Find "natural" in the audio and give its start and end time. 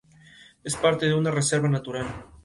1.69-2.07